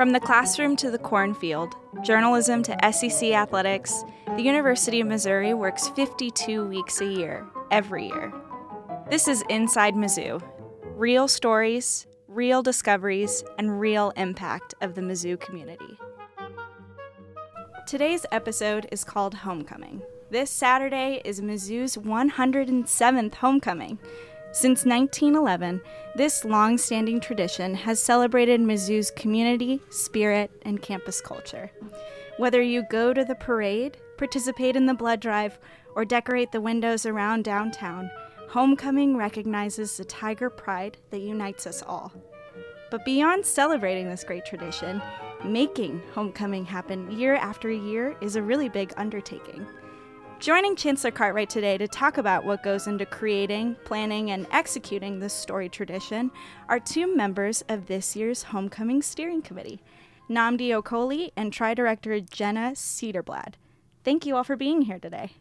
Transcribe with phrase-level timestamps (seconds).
[0.00, 4.02] From the classroom to the cornfield, journalism to SEC athletics,
[4.34, 8.32] the University of Missouri works 52 weeks a year, every year.
[9.10, 10.42] This is Inside Mizzou
[10.96, 15.98] real stories, real discoveries, and real impact of the Mizzou community.
[17.86, 20.00] Today's episode is called Homecoming.
[20.30, 23.98] This Saturday is Mizzou's 107th homecoming.
[24.52, 25.80] Since 1911,
[26.16, 31.70] this long standing tradition has celebrated Mizzou's community, spirit, and campus culture.
[32.36, 35.58] Whether you go to the parade, participate in the blood drive,
[35.94, 38.10] or decorate the windows around downtown,
[38.50, 42.12] Homecoming recognizes the tiger pride that unites us all.
[42.90, 45.00] But beyond celebrating this great tradition,
[45.44, 49.64] making homecoming happen year after year is a really big undertaking.
[50.40, 55.34] Joining Chancellor Cartwright today to talk about what goes into creating, planning, and executing this
[55.34, 56.30] story tradition
[56.66, 59.82] are two members of this year's Homecoming Steering Committee,
[60.30, 63.56] Nnamdi Okoli and Tri Director Jenna Cederblad.
[64.02, 65.32] Thank you all for being here today.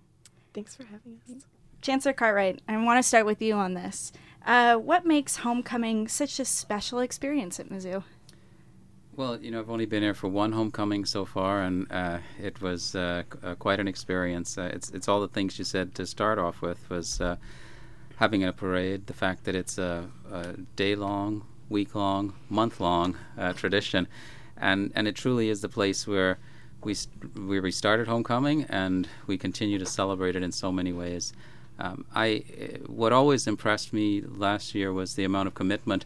[0.53, 1.45] Thanks for having us.
[1.81, 4.11] Chancellor Cartwright, I want to start with you on this.
[4.45, 8.03] Uh, what makes homecoming such a special experience at Mizzou?
[9.20, 12.62] Well, you know, I've only been here for one homecoming so far, and uh, it
[12.62, 14.58] was uh, uh, quite an experience.
[14.58, 17.36] Uh, it's it's all the things you said to start off with was uh,
[18.16, 23.17] having a parade, the fact that it's a, a day long, week long, month long
[23.38, 24.08] uh, tradition,
[24.56, 26.38] and and it truly is the place where
[26.81, 31.34] we st- we restarted homecoming and we continue to celebrate it in so many ways.
[31.78, 32.45] Um, I
[32.86, 36.06] what always impressed me last year was the amount of commitment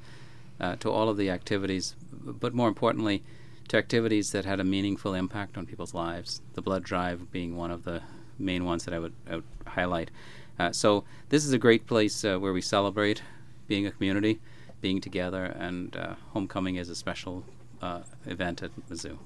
[0.80, 1.94] to all of the activities
[2.26, 3.24] but more importantly,
[3.70, 6.42] to activities that had a meaningful impact on people's lives.
[6.54, 8.02] The blood drive being one of the
[8.38, 10.12] main ones that I would, I would highlight.
[10.60, 13.22] Uh, so this is a great place uh, where we celebrate
[13.68, 14.40] being a community,
[14.82, 17.44] being together, and uh, homecoming is a special
[17.82, 19.18] uh, event at Mizzou.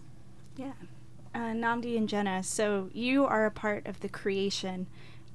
[0.56, 0.74] Yeah.
[1.36, 4.88] Uh, Nnamdi and Jenna, so you are a part of the creation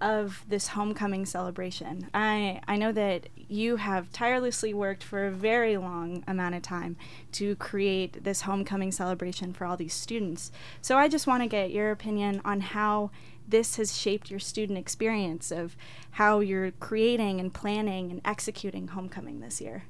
[0.03, 2.11] of this homecoming celebration.
[2.13, 6.97] I, I know that you have tirelessly worked for a very long amount of time
[7.33, 10.51] to create this homecoming celebration for all these students.
[10.81, 13.11] So I just want to get your opinion on how
[13.47, 15.77] this has shaped your student experience of
[16.13, 19.85] how you're creating and planning and executing homecoming this year.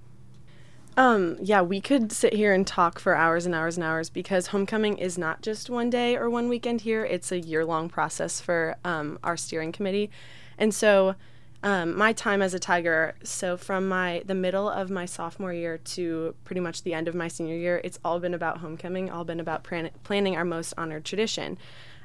[0.97, 4.49] Um, yeah, we could sit here and talk for hours and hours and hours because
[4.49, 7.05] homecoming is not just one day or one weekend here.
[7.05, 10.11] It's a year long process for um, our steering committee.
[10.59, 11.15] And so
[11.63, 15.79] um, my time as a tiger, so from my the middle of my sophomore year
[15.79, 19.25] to pretty much the end of my senior year, it's all been about homecoming, all
[19.25, 21.57] been about plan- planning our most honored tradition.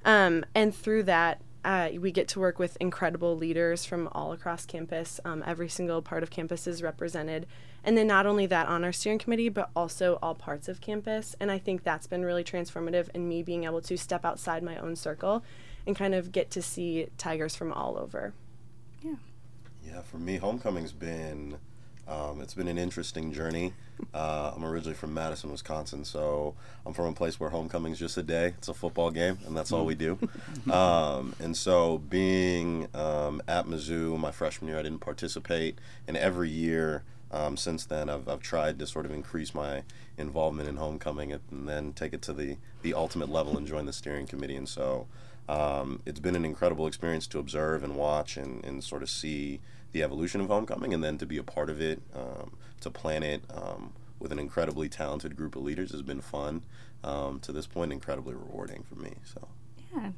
[0.06, 4.66] Um, and through that, uh, we get to work with incredible leaders from all across
[4.66, 5.20] campus.
[5.26, 7.46] Um, every single part of campus is represented.
[7.84, 11.36] And then not only that on our steering committee, but also all parts of campus.
[11.42, 14.78] And I think that's been really transformative in me being able to step outside my
[14.78, 15.44] own circle
[15.86, 18.34] and kind of get to see Tigers from all over.
[19.04, 19.16] Yeah.
[19.86, 21.58] Yeah, for me, homecoming's been
[22.08, 23.74] um, it's been an interesting journey.
[24.14, 28.24] Uh, I'm originally from Madison, Wisconsin, so I'm from a place where homecoming's just a
[28.24, 28.54] day.
[28.58, 30.18] It's a football game, and that's all we do.
[30.72, 36.50] Um, and so, being um, at Mizzou my freshman year, I didn't participate, and every
[36.50, 39.84] year um, since then, I've, I've tried to sort of increase my
[40.18, 43.94] involvement in homecoming and then take it to the, the ultimate level and join the
[43.94, 44.56] steering committee.
[44.56, 45.08] And so,
[45.48, 49.60] um, it's been an incredible experience to observe and watch and, and sort of see
[49.98, 53.24] the evolution of homecoming and then to be a part of it, um, to plan
[53.24, 56.62] it um, with an incredibly talented group of leaders has been fun.
[57.04, 59.14] Um, to this point, incredibly rewarding for me.
[59.24, 59.48] So,
[59.96, 60.12] yeah.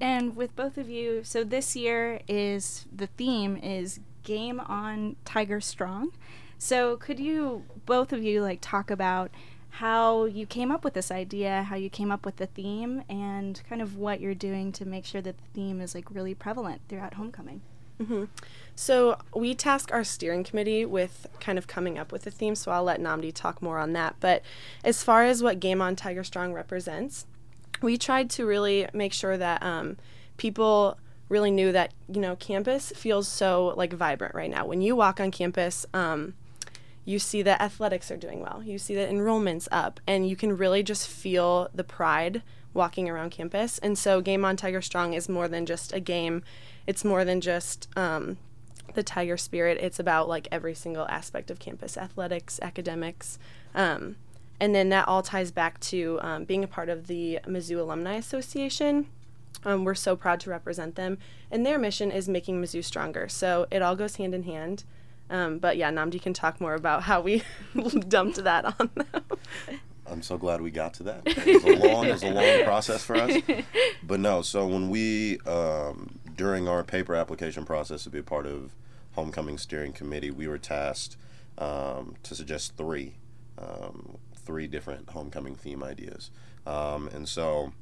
[0.00, 5.60] And with both of you, so this year is the theme is Game on Tiger
[5.60, 6.12] Strong.
[6.56, 9.32] So could you both of you like talk about
[9.70, 13.60] how you came up with this idea, how you came up with the theme, and
[13.68, 16.80] kind of what you're doing to make sure that the theme is like really prevalent
[16.88, 17.60] throughout homecoming?
[18.00, 18.24] Mm-hmm.
[18.76, 22.54] So we task our steering committee with kind of coming up with a theme.
[22.54, 24.16] So I'll let Nnamdi talk more on that.
[24.20, 24.42] But
[24.82, 27.26] as far as what Game on Tiger Strong represents,
[27.80, 29.96] we tried to really make sure that um,
[30.36, 30.98] people
[31.28, 34.66] really knew that you know campus feels so like vibrant right now.
[34.66, 35.86] When you walk on campus.
[35.94, 36.34] Um,
[37.06, 38.62] you see that athletics are doing well.
[38.64, 42.42] You see that enrollment's up, and you can really just feel the pride
[42.72, 43.78] walking around campus.
[43.78, 46.42] And so, Game on Tiger Strong is more than just a game
[46.86, 48.38] it's more than just um,
[48.94, 49.78] the tiger spirit.
[49.80, 53.38] It's about like every single aspect of campus athletics, academics.
[53.74, 54.16] Um,
[54.60, 58.14] and then that all ties back to um, being a part of the Mizzou Alumni
[58.14, 59.06] Association.
[59.64, 61.18] Um, we're so proud to represent them,
[61.50, 63.28] and their mission is making Mizzou stronger.
[63.28, 64.84] So it all goes hand in hand.
[65.30, 67.42] Um, but yeah, Nnamdi can talk more about how we
[68.08, 69.22] dumped that on them.
[70.06, 71.22] I'm so glad we got to that.
[71.24, 73.36] It was a long, it was a long process for us.
[74.02, 78.46] But no, so when we, um, during our paper application process to be a part
[78.46, 78.74] of
[79.12, 81.16] Homecoming Steering Committee, we were tasked
[81.58, 83.14] um, to suggest three,
[83.58, 86.30] um, three different homecoming theme ideas.
[86.66, 87.72] Um, and so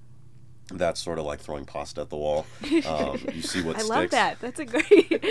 [0.71, 2.47] that's sort of like throwing pasta at the wall.
[2.87, 3.89] Um, you see what I sticks.
[3.89, 4.41] love that.
[4.41, 5.25] That's a great.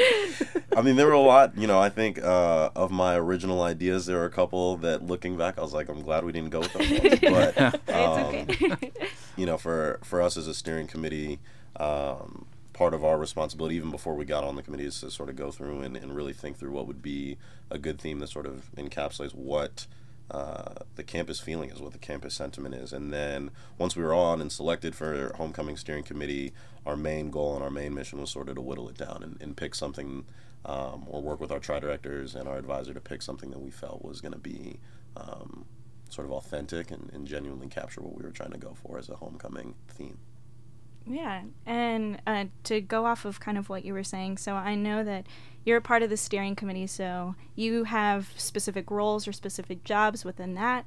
[0.78, 1.58] I mean, there were a lot.
[1.58, 5.38] You know, I think uh, of my original ideas, there were a couple that, looking
[5.38, 6.82] back, I was like, I'm glad we didn't go with them.
[7.32, 7.58] But
[7.90, 8.92] um, it's okay.
[9.36, 11.40] you know, for for us as a steering committee,
[11.78, 12.46] um,
[12.82, 15.36] part of our responsibility, even before we got on the committee, is to sort of
[15.36, 17.38] go through and, and really think through what would be
[17.70, 19.86] a good theme that sort of encapsulates what
[20.32, 22.92] uh, the campus feeling is, what the campus sentiment is.
[22.92, 27.54] And then once we were on and selected for homecoming steering committee, our main goal
[27.54, 30.26] and our main mission was sort of to whittle it down and, and pick something
[30.66, 33.70] um, or work with our tri directors and our advisor to pick something that we
[33.70, 34.80] felt was going to be
[35.16, 35.66] um,
[36.10, 39.08] sort of authentic and, and genuinely capture what we were trying to go for as
[39.08, 40.18] a homecoming theme.
[41.06, 44.76] Yeah, and uh, to go off of kind of what you were saying, so I
[44.76, 45.26] know that
[45.66, 50.26] you're a part of the steering committee, so you have specific roles or specific jobs
[50.26, 50.86] within that.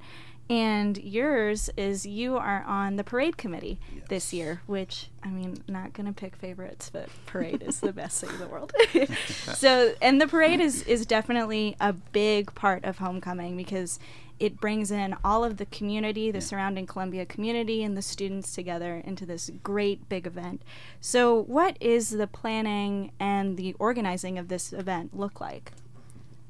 [0.50, 3.78] And yours is you are on the parade committee
[4.11, 8.28] this year, which I mean, not gonna pick favorites, but parade is the best thing
[8.28, 8.72] in the world.
[9.55, 13.99] so, and the parade is is definitely a big part of homecoming because
[14.39, 19.03] it brings in all of the community, the surrounding Columbia community, and the students together
[19.05, 20.63] into this great big event.
[21.01, 25.73] So, what is the planning and the organizing of this event look like?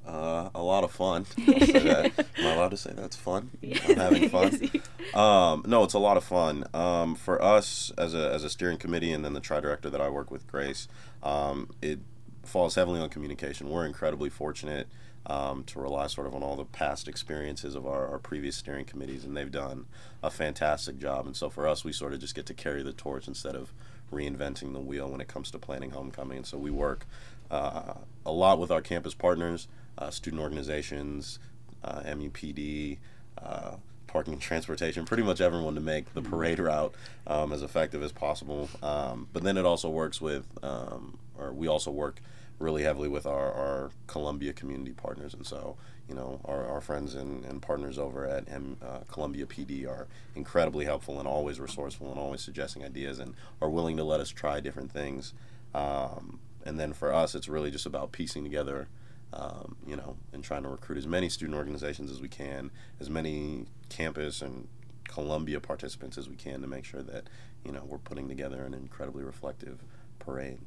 [0.06, 1.26] Uh, a lot of fun.
[1.38, 2.26] I'll say that.
[2.38, 3.50] Am I allowed to say that's fun?
[3.62, 4.70] I'm having fun.
[5.14, 6.64] Um, no, it's a lot of fun.
[6.74, 10.00] Um, for us as a, as a steering committee and then the tri director that
[10.00, 10.88] I work with, Grace,
[11.22, 12.00] um, it
[12.42, 13.68] falls heavily on communication.
[13.68, 14.88] We're incredibly fortunate
[15.26, 18.84] um, to rely sort of on all the past experiences of our, our previous steering
[18.84, 19.86] committees, and they've done
[20.22, 21.26] a fantastic job.
[21.26, 23.72] And so for us, we sort of just get to carry the torch instead of
[24.12, 26.38] reinventing the wheel when it comes to planning homecoming.
[26.38, 27.06] And so we work
[27.50, 27.94] uh,
[28.24, 31.38] a lot with our campus partners, uh, student organizations,
[31.82, 32.98] uh, MUPD,
[33.42, 33.76] uh,
[34.06, 36.94] parking and transportation, pretty much everyone to make the parade route
[37.26, 38.68] um, as effective as possible.
[38.82, 42.20] Um, but then it also works with, um, or we also work
[42.58, 45.34] really heavily with our, our Columbia community partners.
[45.34, 45.76] And so,
[46.08, 50.06] you know, our, our friends and, and partners over at M, uh, Columbia PD are
[50.34, 54.30] incredibly helpful and always resourceful and always suggesting ideas and are willing to let us
[54.30, 55.34] try different things.
[55.74, 58.88] Um, and then for us, it's really just about piecing together
[59.34, 63.10] um, you know, and trying to recruit as many student organizations as we can, as
[63.10, 64.68] many campus and
[65.08, 67.24] Columbia participants as we can to make sure that,
[67.64, 69.82] you know, we're putting together an incredibly reflective
[70.20, 70.60] parade.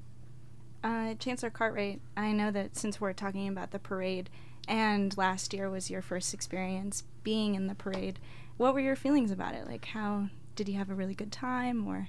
[0.84, 4.30] Uh, Chancellor Cartwright, I know that since we're talking about the parade,
[4.68, 8.20] and last year was your first experience being in the parade,
[8.58, 9.68] what were your feelings about it?
[9.68, 12.08] Like, how did you have a really good time, or?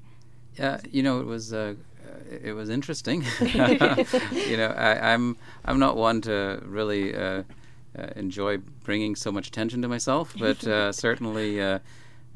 [0.59, 1.75] Yeah, you know, it was uh,
[2.05, 3.25] uh, it was interesting.
[3.41, 7.44] you know, I, I'm I'm not one to really uh,
[7.99, 11.79] uh, enjoy bringing so much attention to myself, but uh, certainly uh,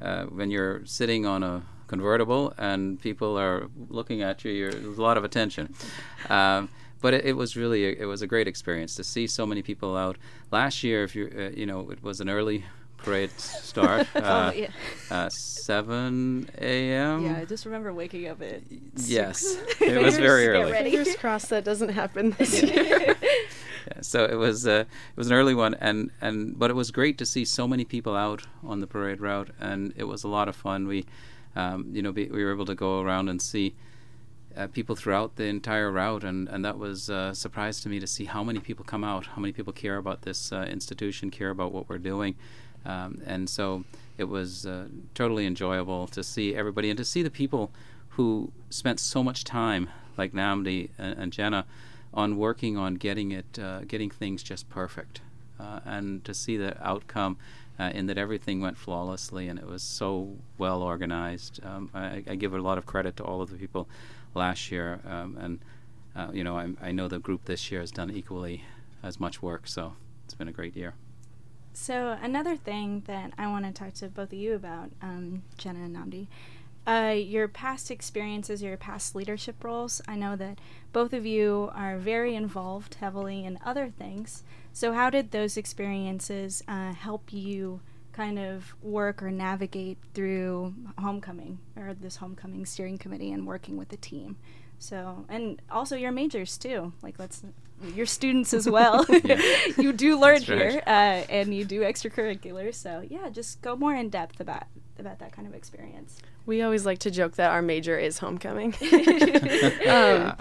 [0.00, 1.62] uh, when you're sitting on a
[1.93, 5.75] convertible and people are looking at you, you're, there's a lot of attention.
[6.31, 6.71] Um,
[7.03, 9.61] but it, it was really a, it was a great experience to see so many
[9.61, 10.16] people out.
[10.50, 12.64] Last year, if you uh, you know, it was an early
[12.97, 14.07] parade start.
[14.23, 14.69] Uh, oh, yeah.
[15.11, 17.25] uh, 7 a.m.
[17.25, 18.61] yeah, I just remember waking up at.
[18.97, 20.73] Yes, it was very Get early.
[20.73, 20.90] ready.
[20.90, 23.16] Fingers crossed that doesn't happen this year.
[23.85, 26.93] Yeah, so it was uh, it was an early one, and, and but it was
[26.93, 30.28] great to see so many people out on the parade route, and it was a
[30.28, 30.87] lot of fun.
[30.87, 31.05] We,
[31.56, 33.75] um, you know, be, we were able to go around and see
[34.56, 38.06] uh, people throughout the entire route, and and that was a surprise to me to
[38.06, 41.50] see how many people come out, how many people care about this uh, institution, care
[41.50, 42.35] about what we're doing,
[42.85, 43.85] um, and so
[44.18, 47.71] it was uh, totally enjoyable to see everybody and to see the people
[48.11, 51.64] who spent so much time, like Nnamdi and, and Jenna,
[52.12, 55.23] on working on getting it, uh, getting things just perfect,
[55.59, 57.38] uh, and to see the outcome
[57.83, 61.61] uh, in that everything went flawlessly and it was so well organized.
[61.65, 63.89] Um, I, I give a lot of credit to all of the people
[64.35, 65.59] last year, um, and
[66.15, 68.65] uh, you know I, I know the group this year has done equally
[69.03, 69.67] as much work.
[69.67, 70.95] So it's been a great year.
[71.73, 75.81] So another thing that I want to talk to both of you about, um, Jenna
[75.81, 76.27] and Nnamdi,
[76.87, 80.01] uh, your past experiences, your past leadership roles.
[80.09, 80.59] I know that
[80.93, 84.43] both of you are very involved heavily in other things.
[84.73, 87.81] So how did those experiences uh, help you
[88.12, 93.91] kind of work or navigate through homecoming or this homecoming steering committee and working with
[93.91, 94.37] the team?
[94.79, 96.93] So, and also your majors too.
[97.03, 97.45] Like, let's
[97.95, 99.05] your students as well.
[99.79, 100.45] you do learn right.
[100.45, 102.75] here, uh, and you do extracurriculars.
[102.75, 104.65] So, yeah, just go more in depth about
[105.02, 106.18] about that kind of experience.
[106.47, 108.75] We always like to joke that our major is homecoming.
[109.88, 110.37] Um,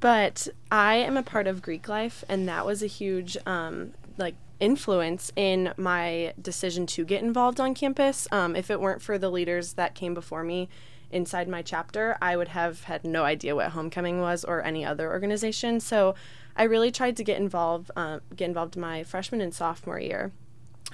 [0.00, 4.34] but I am a part of Greek life, and that was a huge um, like
[4.60, 8.26] influence in my decision to get involved on campus.
[8.32, 10.68] Um, if it weren't for the leaders that came before me
[11.10, 15.10] inside my chapter, I would have had no idea what homecoming was or any other
[15.10, 15.80] organization.
[15.80, 16.14] So
[16.56, 20.32] I really tried to get involved, uh, get involved my freshman and sophomore year.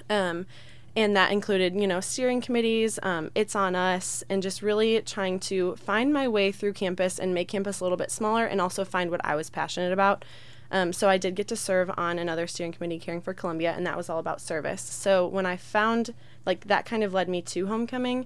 [0.09, 0.45] Um,
[0.95, 5.39] and that included, you know, steering committees, um, It's On Us, and just really trying
[5.41, 8.85] to find my way through campus and make campus a little bit smaller and also
[8.85, 10.23] find what I was passionate about.
[10.71, 13.85] Um, so I did get to serve on another steering committee, Caring for Columbia, and
[13.85, 14.81] that was all about service.
[14.81, 16.13] So when I found,
[16.45, 18.25] like, that kind of led me to homecoming,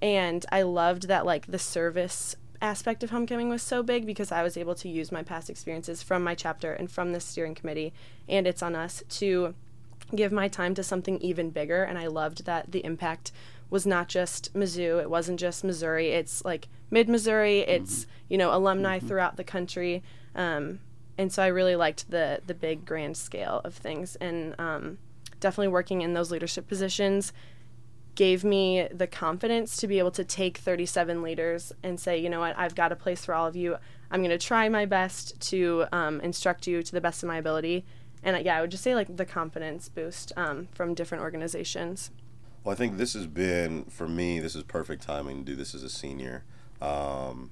[0.00, 4.42] and I loved that, like, the service aspect of homecoming was so big because I
[4.42, 7.92] was able to use my past experiences from my chapter and from the steering committee,
[8.28, 9.54] and It's On Us to
[10.16, 13.32] give my time to something even bigger and i loved that the impact
[13.68, 18.54] was not just mizzou it wasn't just missouri it's like mid missouri it's you know
[18.54, 20.02] alumni throughout the country
[20.34, 20.80] um,
[21.18, 24.98] and so i really liked the the big grand scale of things and um,
[25.38, 27.32] definitely working in those leadership positions
[28.14, 32.40] gave me the confidence to be able to take 37 leaders and say, you know
[32.40, 33.76] what, I've got a place for all of you.
[34.10, 37.38] I'm going to try my best to um, instruct you to the best of my
[37.38, 37.84] ability.
[38.22, 42.10] And yeah, I would just say like the confidence boost um, from different organizations.
[42.62, 44.38] Well, I think this has been for me.
[44.38, 46.44] This is perfect timing to do this as a senior.
[46.80, 47.50] Um,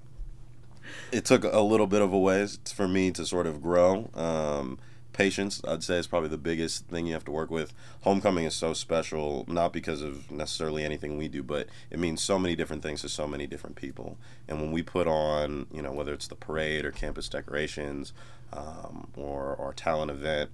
[1.12, 4.10] it took a little bit of a ways for me to sort of grow.
[4.14, 4.78] Um,
[5.18, 7.74] patience, I'd say, is probably the biggest thing you have to work with.
[8.02, 12.38] Homecoming is so special, not because of necessarily anything we do, but it means so
[12.38, 14.16] many different things to so many different people.
[14.46, 18.12] And when we put on, you know, whether it's the parade or campus decorations
[18.52, 20.50] um, or or talent event,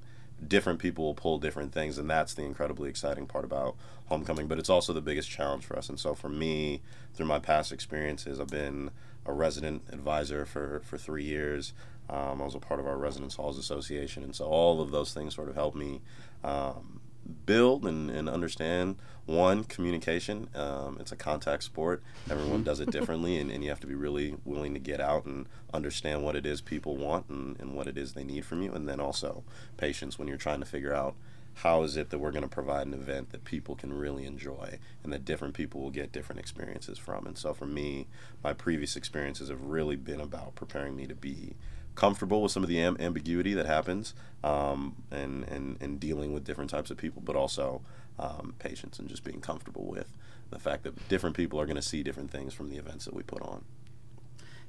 [0.49, 4.49] different people will pull different things, and that's the incredibly exciting part about homecoming.
[4.49, 5.91] But it's also the biggest challenge for us.
[5.91, 6.81] And so for me,
[7.13, 8.93] through my past experiences, I've been
[9.27, 11.75] a resident advisor for for three years.
[12.09, 15.13] Um, I was a part of our Residence Halls Association, and so all of those
[15.15, 16.03] things sort of helped me
[16.43, 17.01] um,
[17.47, 18.97] build and, and understand
[19.27, 20.49] one communication.
[20.55, 22.03] Um, it's a contact sport.
[22.31, 25.25] Everyone does it differently, and, and you have to be really willing to get out
[25.25, 28.63] and understand what it is people want and, and what it is they need from
[28.63, 29.43] you, and then also
[29.77, 31.15] patience when you're trying to figure out
[31.59, 34.79] how is it that we're going to provide an event that people can really enjoy
[35.05, 37.27] and that different people will get different experiences from.
[37.27, 38.09] And so for me,
[38.43, 41.55] my previous experiences have really been about preparing me to be
[41.95, 46.45] comfortable with some of the am- ambiguity that happens um, and, and, and dealing with
[46.45, 47.83] different types of people, but also
[48.19, 50.09] um, patience and just being comfortable with
[50.51, 53.15] the fact that different people are going to see different things from the events that
[53.15, 53.65] we put on.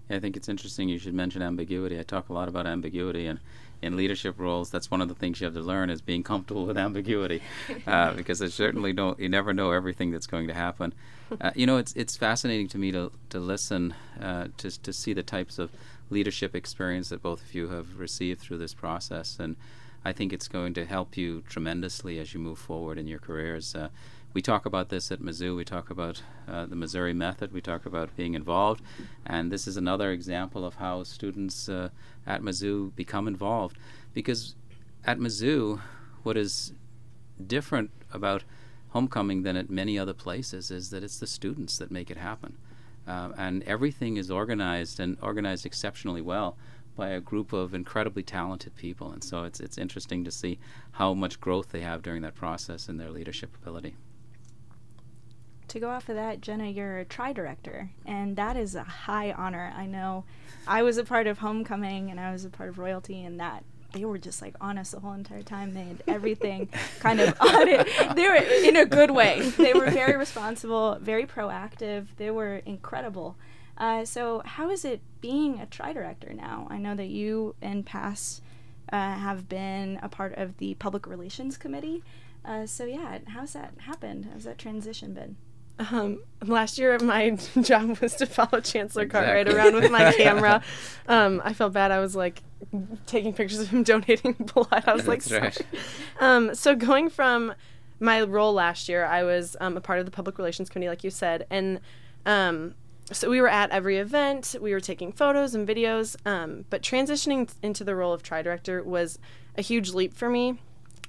[0.10, 2.00] Yeah, I think it's interesting you should mention ambiguity.
[2.00, 3.40] I talk a lot about ambiguity, and
[3.82, 6.66] in leadership roles, that's one of the things you have to learn is being comfortable
[6.66, 7.42] with ambiguity,
[7.88, 9.20] uh, because I certainly don't.
[9.20, 10.94] You never know everything that's going to happen.
[11.42, 15.14] Uh, you know, it's it's fascinating to me to to listen uh, to to see
[15.14, 15.72] the types of
[16.10, 19.56] leadership experience that both of you have received through this process, and
[20.04, 23.74] I think it's going to help you tremendously as you move forward in your careers.
[23.74, 23.90] Uh,
[24.34, 25.56] we talk about this at Mizzou.
[25.56, 27.54] We talk about uh, the Missouri method.
[27.54, 28.84] We talk about being involved,
[29.26, 31.90] and this is another example of how students uh,
[32.28, 33.78] at Mizzou become involved.
[34.14, 34.56] Because
[35.06, 35.80] at Mizzou,
[36.24, 36.74] what is
[37.48, 38.44] different about
[38.90, 42.58] homecoming than at many other places is that it's the students that make it happen,
[43.08, 46.58] uh, and everything is organized and organized exceptionally well
[46.96, 49.12] by a group of incredibly talented people.
[49.12, 50.60] And so it's it's interesting to see
[50.92, 53.96] how much growth they have during that process and their leadership ability
[55.68, 59.32] to go off of that, Jenna, you're a tri director, and that is a high
[59.32, 59.74] honor.
[59.76, 60.24] I know
[60.68, 63.64] I was a part of Homecoming and I was a part of Royalty, and that
[63.96, 65.74] they were just like on us the whole entire time.
[65.74, 66.68] They had everything
[67.00, 67.88] kind of on it.
[68.16, 69.50] They were in a good way.
[69.58, 72.08] They were very responsible, very proactive.
[72.18, 73.38] They were incredible.
[73.78, 76.68] Uh, so, how is it being a tri director now?
[76.70, 78.42] I know that you in past
[78.92, 82.04] uh, have been a part of the public relations committee.
[82.44, 84.30] Uh, so, yeah, how's that happened?
[84.32, 85.38] How's that transition been?
[85.78, 89.10] Um, last year, my job was to follow Chancellor Exactly.
[89.10, 90.62] Cartwright around with my camera.
[91.08, 91.92] Um, I felt bad.
[91.92, 92.42] I was like
[93.06, 94.84] taking pictures of him donating blood.
[94.86, 95.58] I was like, right.
[96.20, 97.54] Um, so going from
[98.00, 101.04] my role last year, I was um, a part of the public relations committee, like
[101.04, 101.80] you said, and
[102.26, 102.76] um,
[103.12, 104.56] so we were at every event.
[104.60, 106.16] We were taking photos and videos.
[106.26, 109.20] Um, but transitioning into the role of tri director was
[109.58, 110.58] a huge leap for me.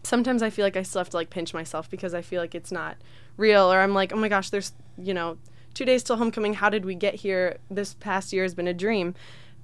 [0.06, 2.54] Sometimes I feel like I still have to like pinch myself because I feel like
[2.54, 2.96] it's not
[3.36, 5.36] real, or I'm like, oh my gosh, there's you know
[5.74, 6.54] two days till homecoming.
[6.54, 7.58] How did we get here?
[7.68, 9.16] This past year has been a dream.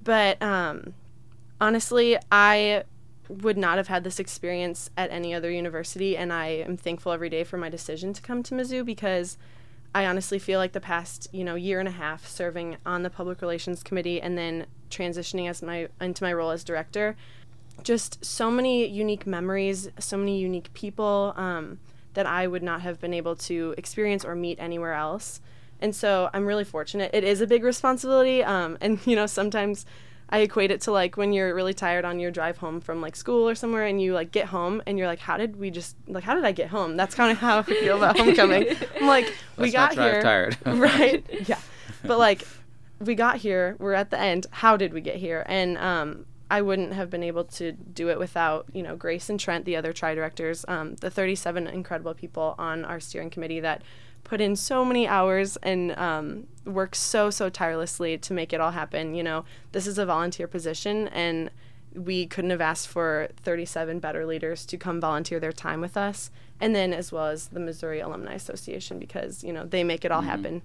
[0.03, 0.95] But um,
[1.61, 2.83] honestly, I
[3.29, 7.29] would not have had this experience at any other university, and I am thankful every
[7.29, 9.37] day for my decision to come to Mizzou because
[9.95, 13.09] I honestly feel like the past you know year and a half serving on the
[13.09, 17.15] public relations committee and then transitioning as my into my role as director,
[17.81, 21.79] just so many unique memories, so many unique people um,
[22.13, 25.41] that I would not have been able to experience or meet anywhere else.
[25.79, 27.11] And so I'm really fortunate.
[27.13, 29.85] It is a big responsibility, um, and you know sometimes
[30.29, 33.15] I equate it to like when you're really tired on your drive home from like
[33.15, 35.95] school or somewhere and you like get home and you're like, how did we just
[36.07, 36.97] like how did I get home?
[36.97, 38.67] That's kind of how I feel about homecoming.
[38.99, 39.25] I'm like,
[39.57, 40.57] we Let's got not drive here, tired.
[40.65, 41.25] right?
[41.47, 41.59] Yeah,
[42.03, 42.47] but like
[42.99, 43.75] we got here.
[43.79, 44.47] We're at the end.
[44.49, 45.43] How did we get here?
[45.47, 49.39] And um, I wouldn't have been able to do it without you know Grace and
[49.39, 53.81] Trent, the other tri directors, um, the 37 incredible people on our steering committee that
[54.23, 58.71] put in so many hours and um, work so so tirelessly to make it all
[58.71, 59.15] happen.
[59.15, 61.49] You know, this is a volunteer position, and
[61.93, 66.31] we couldn't have asked for 37 better leaders to come volunteer their time with us,
[66.59, 70.11] and then as well as the Missouri Alumni Association because you know they make it
[70.11, 70.61] all happen.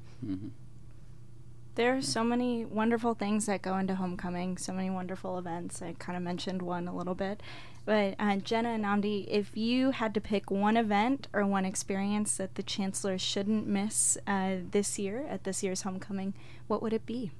[1.78, 5.80] There are so many wonderful things that go into homecoming, so many wonderful events.
[5.80, 7.40] I kind of mentioned one a little bit.
[7.85, 12.37] But uh, Jenna and Nnamdi, if you had to pick one event or one experience
[12.38, 16.35] that the chancellor shouldn't miss uh, this year at this year's homecoming,
[16.66, 17.30] what would it be?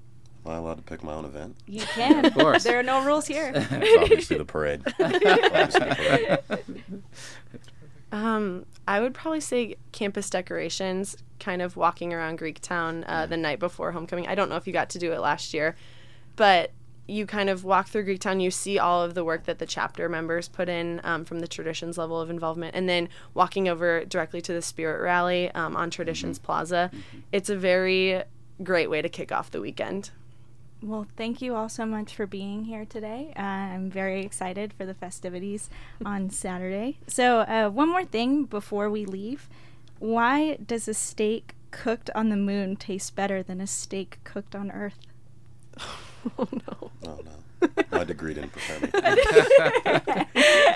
[0.47, 1.57] Am I allowed to pick my own event?
[1.67, 2.25] You can.
[2.25, 2.63] Of course.
[2.63, 3.51] There are no rules here.
[3.57, 4.83] It's obviously the parade.
[5.01, 7.03] Obviously the parade.
[8.11, 13.59] Um, I would probably say campus decorations, kind of walking around Greektown uh, the night
[13.59, 14.27] before homecoming.
[14.27, 15.77] I don't know if you got to do it last year,
[16.37, 16.73] but
[17.07, 20.09] you kind of walk through Greektown, you see all of the work that the chapter
[20.09, 24.43] members put in um, from the traditions level of involvement, and then walking over directly
[24.43, 26.91] to the spirit rally um, on Traditions Plaza.
[27.33, 28.23] It's a very
[28.63, 30.11] great way to kick off the weekend.
[30.81, 33.33] Well, thank you all so much for being here today.
[33.37, 35.69] Uh, I'm very excited for the festivities
[36.05, 36.99] on Saturday.
[37.09, 39.49] So, uh, one more thing before we leave.
[39.99, 44.71] Why does a steak cooked on the moon taste better than a steak cooked on
[44.71, 44.99] Earth?
[46.39, 46.93] oh no.
[47.07, 48.91] Oh no, my degree didn't prepare me.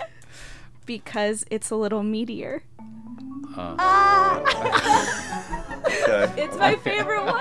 [0.85, 2.65] Because it's a little meteor.
[3.57, 4.41] Uh,
[5.85, 6.33] Okay.
[6.43, 7.39] It's my favorite one.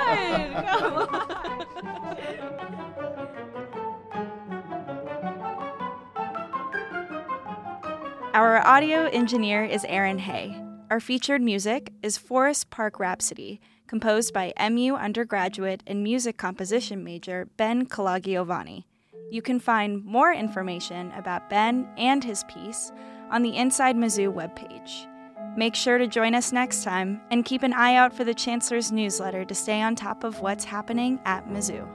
[8.34, 10.56] Our audio engineer is Aaron Hay.
[10.90, 17.50] Our featured music is Forest Park Rhapsody, composed by MU undergraduate and music composition major
[17.58, 18.86] Ben Calagiovanni.
[19.32, 22.94] You can find more information about Ben and his piece
[23.30, 25.08] on the Inside Mizzou webpage.
[25.58, 28.94] Make sure to join us next time and keep an eye out for the Chancellor's
[28.94, 31.86] newsletter to stay on top of what's happening at Mizzou.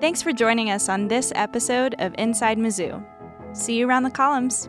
[0.00, 3.04] Thanks for joining us on this episode of Inside Mizzou.
[3.54, 4.68] See you around the columns.